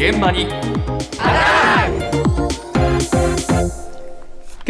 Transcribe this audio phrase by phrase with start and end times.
[0.00, 0.58] 現場に今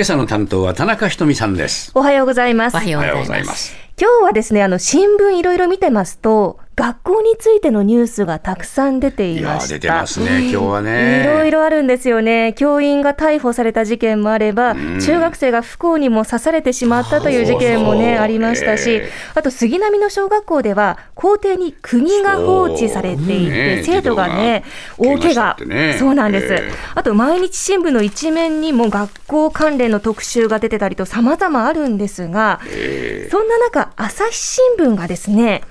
[0.01, 1.93] 朝の担当は田中ひとみさんです。
[1.95, 2.75] おはようございます。
[2.75, 3.77] おはようございます。
[3.97, 9.75] 今日はですね、あの新聞いろいろ見てますと、学校についてのニュースがたくさん出ていいやーました。
[9.75, 11.25] 出てますね、今日はいね。
[11.27, 12.55] ろいろあるんですよね。
[12.57, 24.65] 教員が逮捕された事件もあれば、ん中学生が不幸にも刺されてしまったという事件もね、ありましたし、ええあと杉並の小学校では、校庭に釘が放置されていて、生徒がね、
[24.97, 26.53] 大怪我ねそうなんです。
[26.55, 35.63] ええあと、毎日新聞の一面にも学校関連の特集が出てたりと、様々あるんですが、えそんな中、朝日新聞がですね、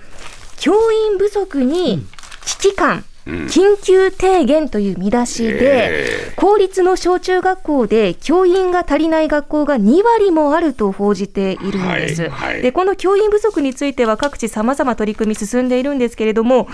[0.60, 2.06] 教員不足に
[2.46, 12.22] 危機感、緊急提言という見出しで、え公立の小中学校で教員が足りない学校が2割もあると報じているんです。
[12.24, 12.62] はいはい。
[12.62, 16.68] で、この教員不足については各地様々取り組み進んでいるんですけれども、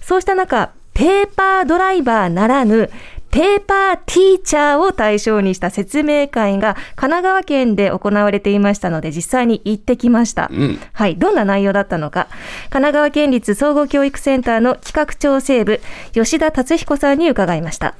[0.00, 2.90] そうした中、ペーパードライバーならぬ、
[3.34, 10.48] ペーパーティーチャーを対象にした説明会が神奈川県で行われていましたので、実際に行ってきました。
[10.52, 12.28] うんはい、どんな内容だったのか、
[12.70, 15.80] 神奈川県立総合教育センターの企画調整部、
[16.12, 17.96] 吉田達彦さんに伺いました。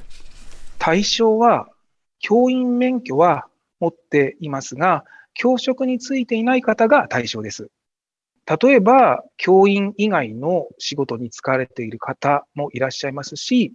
[0.79, 1.67] 対象は、
[2.19, 3.45] 教員免許は
[3.81, 7.67] 持っていますが、教職についていない方が対象です。
[8.47, 13.73] 例えば、教員以外の仕事に就かれている方もいらっしゃいますし、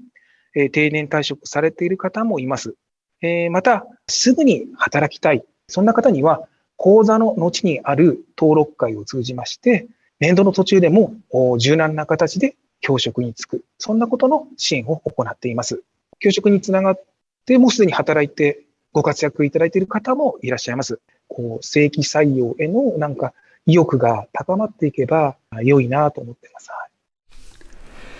[0.54, 2.74] え定年退職されている方もいます。
[3.22, 5.44] えまた、すぐに働きたい。
[5.68, 11.14] そんな方には、講座の後にある登録会を通じまして、年度の途中でも
[11.58, 13.64] 柔軟な形で教職に就く。
[13.78, 15.82] そんなことの支援を行っています。
[16.18, 17.02] 教職につながっ
[17.46, 21.00] て、もうすでに働いてご活躍いただいている方もいらっしゃいます。
[21.28, 23.34] こう、正規採用へのなんか
[23.66, 26.70] 意欲が高まっていけば良いなと思ってます。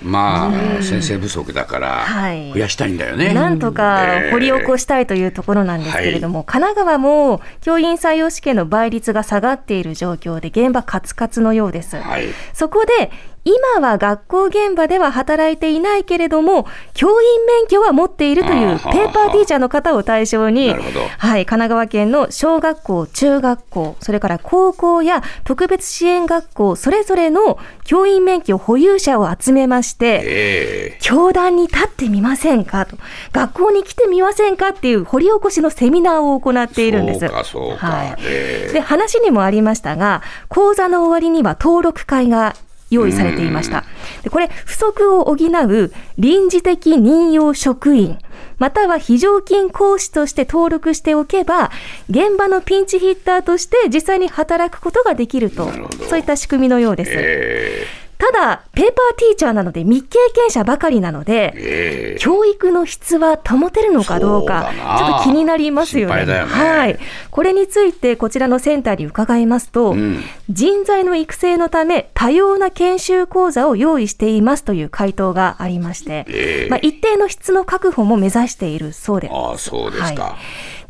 [0.03, 3.35] はいまあ、先生不足だから、はい増やしたいんだよね。
[3.35, 11.97] なんとか掘り起こしたいというところなんですけれども、神奈川も教員採用試験の倍率が下がっている状況で、現場カツカツのようです。
[11.97, 12.29] はい。
[12.55, 13.11] そこで、
[13.45, 32.99] 今は学校現場では働いていないけれども、教員免許は持っているというペーパーティーチャーの方を対象に、はい、神奈川県の小学校、中学校、それから高校や特別支援学校、それぞれの教員免許保有者を集めまして、え教壇に立ってみませんかと、
[33.33, 37.21] 学校に来てみませんかっていう掘り起こしのセミナーを行っているんです。
[37.21, 37.87] そうか、そうか。
[37.87, 38.17] はい。
[38.21, 42.55] えーで、話にもありましたが、講座の終わりには登録会が
[42.91, 43.85] 用意されていました。
[44.23, 48.19] で、これ、不足を補う臨時的任用職員、
[48.59, 51.71] または非常勤講師として登録しておけば、
[52.11, 55.71] 現場のピンチヒッターとして実際に働くことができると
[56.09, 57.11] そういった仕組みのようです。
[57.15, 57.87] え
[58.33, 62.17] ただ、ペーパーティーチャーなので未経験者ばかりなのでー、え。
[62.17, 66.21] ー教育の質は保てるのかどうか、ちょっと気になりますよね。
[66.21, 66.35] よね。
[66.45, 66.99] はい。
[67.31, 70.21] これについて、こちらのセンターに伺いますと、うん。
[70.49, 79.29] 人材の育成のため、多様な研修講座を用意していますという回答がありまして、えーまあ、一定の質の確保も目指しているそうで。
[79.33, 80.23] ああ、そうですか。
[80.23, 80.37] は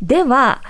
[0.02, 0.04] い。
[0.04, 0.62] では、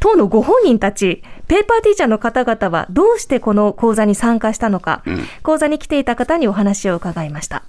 [0.00, 7.62] 当のご本人たち、ペーパーティーチャーの方々はどうしてこの講座に参加したのか、うん講座に来ていた方にお話を伺いました。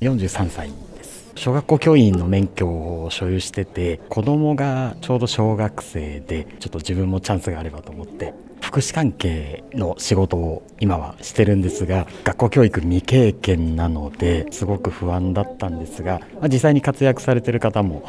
[0.00, 8.34] 43歳です小学校教員の免許を所有してて子供がちょうど小学生でちょっと自分もチャンスがあればと思って
[8.74, 18.02] 福祉関係の仕事を今はしてるんですが学校教育未経験なのですごく不安だったんですがま実際に活躍されてる方も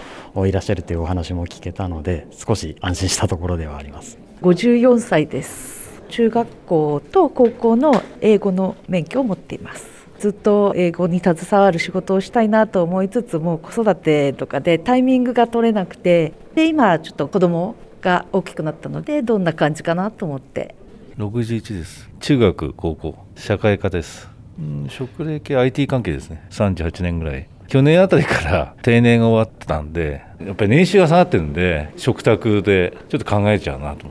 [0.48, 4.18] いらっしゃるというお話も聞けたので少し安心したところではあります。
[4.42, 9.86] 54歳です中学校と高校の英語の免許を持っています
[10.18, 20.76] ずっと英語に携わる仕事をしたいなと思いつつも子育てとかでタイミングが取れなくてで今ちょっと子供が大きくなったのでどんな感じかなと思って。
[21.18, 22.08] 61です。
[22.20, 23.18] 中学高校。
[23.36, 24.30] 社会科です。
[24.60, 26.46] うん職歴 IT 関係ですね。
[26.52, 27.48] 38年ぐらい。
[27.68, 34.06] 去年あたりから定年が終わってたんでやっぱり年収が下がってるんで食卓でちょっと考えちゃうなと。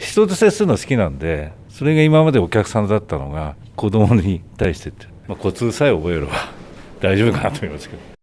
[0.00, 6.32] 人と接するの好きなんでそれが今までお客さんだったのが子供に対してって、まあ、コツさえ覚えれば
[7.00, 8.15] 大丈夫かなと思いますけど。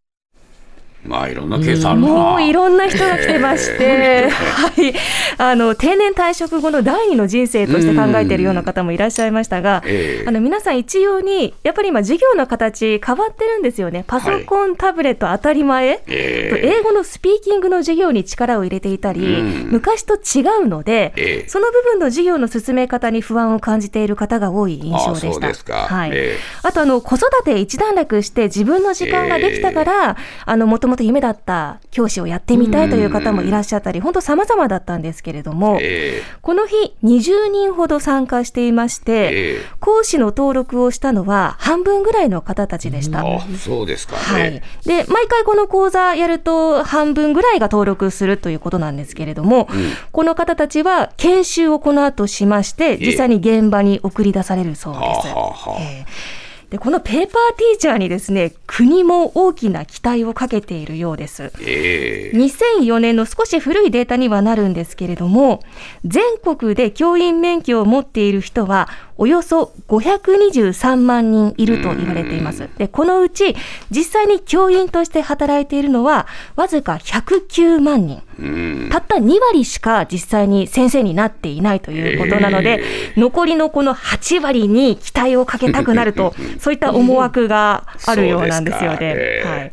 [1.06, 2.08] まあいろんなケースあるな。
[2.08, 4.94] もういろんな人が来てまして、はい、
[5.38, 10.28] あの定年退職後の第二の人生として考えているような方もいらっしゃいましたが、ええ。
[10.28, 14.04] あの皆さん一様にやっぱり今授業の形変わってるんですよね。
[14.08, 15.88] パソコン、タブレット当たり前。
[15.88, 16.50] ええ。
[16.50, 19.72] と英語のスピーキングの授業に力を入れていたり、うん。
[19.72, 21.50] 昔と違うので、ええ。
[21.50, 25.28] その部分の授業の進め方に不安を感じている方が多い印象でした。
[25.28, 25.74] あそうですか。
[25.76, 26.12] はい。
[26.14, 26.38] ええ。
[26.64, 39.62] あとあの子育て一段落して自分の時間ができたから、あのもと夢だった教師をやってみたいという方もいらっしゃったり、本当様々だったんですけれども、えこの日20人ほど参加していまして、ええ。
[39.80, 43.22] 講師の登録をしたのは半分ぐらいの方たちでした。
[43.22, 43.24] あ
[43.58, 44.16] そうですか。
[44.16, 44.42] はい。
[44.44, 49.68] え、で毎回この講座やると半分ぐらいが登録するということなんですけれども、
[50.12, 55.28] この方たちは研修をこの後しまして実際に現場に送り出されるそうです。
[55.28, 56.43] えー
[56.74, 61.52] でこのペーパーティーチャーにですね国も大きな期待をかけているようです。
[61.62, 65.60] ええ2004年の少し古いデータにはなるんですけれども、
[66.04, 72.68] 全国で教員免許を持っている人は、およそ523万人いると言われています。
[72.78, 73.56] で、このうち、
[73.92, 78.24] 実際に教員として働いているのは、わずか109万人。
[78.40, 78.42] う
[78.88, 78.90] ん。
[78.92, 82.84] たった2割しか実際に先生になっていないということなので、
[83.16, 89.44] 残りのこの8割に期待をかけたくなると、 そういった思惑があるようなんですよね。
[89.46, 89.72] はい。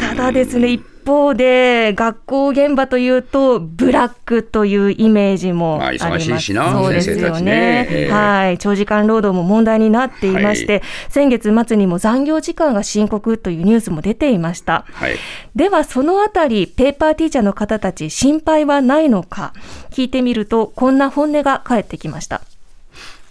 [0.00, 6.30] ただですね、一方で、学校現場というと、ブラックというイメージもまああります。
[6.30, 8.58] 忙しいしなそうですよ先生たちねはい。
[8.58, 14.84] 長時間労働も問題になっていまして、先月末にも残業時間が深刻というニュースも出ていました。
[14.92, 15.16] はい。
[15.54, 19.52] ではそのあたりペーパーティーチャーの方たち心配はないのか
[19.90, 22.40] 聞いてみるとこんな本音が返ってきました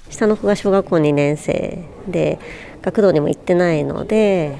[0.09, 2.39] 下の子が小学校2年生で
[2.81, 4.57] 学童にも行ってないので、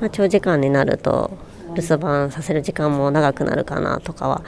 [0.00, 1.36] まあ、長時間になると
[1.74, 4.42] 留守番させる時間も長くなるかなとかは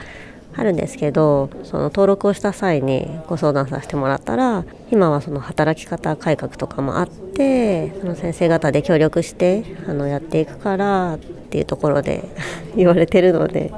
[0.55, 12.25] あるんですけどその登録をした際にご相談させてもらったら今はその働き方改革とかもあってその先生方で協力してあのやっていくからっていうところで
[12.77, 13.73] 言われてるので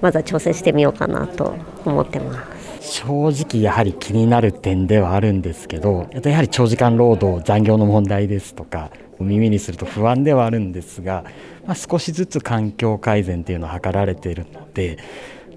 [0.00, 1.54] まずは調整してみようかなと
[1.84, 2.62] 思ってます。
[2.82, 8.90] 正直やはり気になる点ではあるんですけどやはり長時間労働残業の問題ですとか
[9.22, 11.24] 耳にすると不安ではあるんですが、
[11.66, 14.98] まあ、少しずつ環境改善っていうのは図られているので、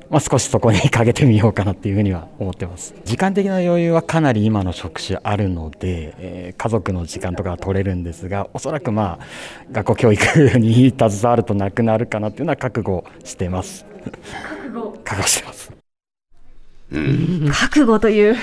[0.10, 2.94] まあ、少しそこにかけてみようかなっていうふうには思ってます。
[3.06, 9.26] 時間的な余裕はかなり今の職種あるので、えー家族の時間とかは取れるんですがおそらくまあ
[9.72, 13.86] 学校教育に携わるとなくなるかなっていうのは覚悟してます。
[15.04, 15.75] 覚悟してます
[16.92, 17.50] うん。
[17.52, 18.36] 覚悟という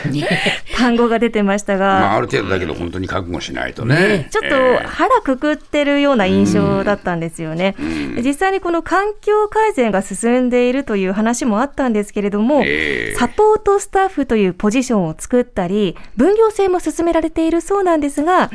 [0.76, 4.28] 単語が出てましたが、まあある程度だけど本当に覚悟しないとね。
[4.30, 7.76] ちょっと腹くくってるような印象だったんですよね。
[8.16, 18.50] で実際にこの環境改善が進んでいるという話もあったんですけれども、ええサポートスタッフというポジションを作ったり、分業制も進められているそうなんですが、やっ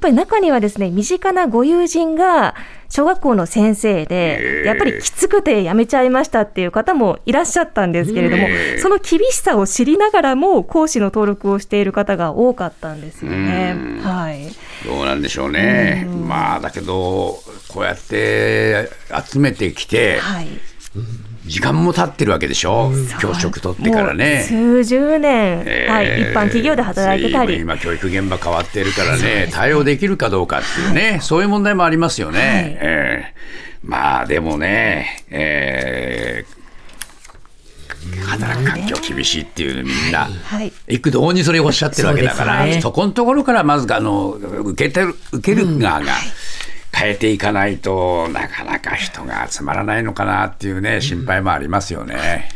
[0.00, 2.54] ぱり中にはですね、身近なご友人が
[2.90, 13.76] 小学校の先生えで、えやっぱりきつくて辞めちゃいましたっていう方もいらっしゃったんですけれども、ええその厳しさを知りながらも講師の登録をしている方が多かったんですよね。
[13.76, 14.48] うんはい。
[14.84, 16.08] どうなんでしょうね。
[16.26, 17.38] まあだけど
[17.68, 18.90] こうやって
[19.30, 20.48] 集めてきてはい。
[21.46, 22.92] 時間も経ってるわけでしょ。
[23.20, 24.44] 教職取ってからね。
[24.46, 27.58] 数十年、えーはい、一般企業で働いてたり。
[27.58, 29.48] 今教育現場変わってるからね。
[29.52, 33.40] 対応できるかどうかっていうね、そういう問題もありますよね、えー
[33.82, 36.60] まあでもね、えー
[38.26, 40.72] 働く環境厳しいっていうのみんな、はい。
[40.88, 46.12] 幾度にそれをおっしゃってるわけだからそ,、このところからまずあの受けてる受ける側が
[47.00, 52.49] 変えていかないと、なかなか人が集まらないのかなっていうね心配もありますよね。